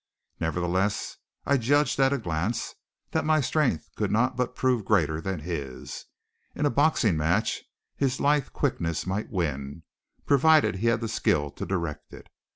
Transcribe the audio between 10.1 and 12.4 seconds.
provided he had the skill to direct it.